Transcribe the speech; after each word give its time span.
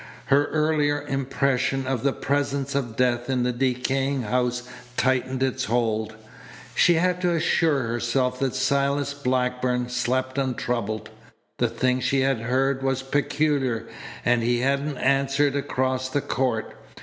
Her 0.29 0.45
earlier 0.47 1.03
impression 1.03 1.85
of 1.85 2.01
the 2.01 2.11
presence 2.11 2.73
of 2.73 2.95
death 2.95 3.29
in 3.29 3.43
the 3.43 3.51
decaying 3.51 4.23
house 4.23 4.63
tightened 4.97 5.43
its 5.43 5.65
hold. 5.65 6.15
She 6.73 6.95
had 6.95 7.21
to 7.21 7.35
assure 7.35 7.83
herself 7.83 8.39
that 8.39 8.55
Silas 8.55 9.13
Blackburn 9.13 9.89
slept 9.89 10.39
untroubled. 10.39 11.11
The 11.59 11.69
thing 11.69 11.99
she 11.99 12.21
had 12.21 12.39
heard 12.39 12.81
was 12.81 13.03
peculiar, 13.03 13.85
and 14.25 14.41
he 14.41 14.61
hadn't 14.61 14.97
answered 14.97 15.55
across 15.55 16.09
the 16.09 16.21
court. 16.21 16.73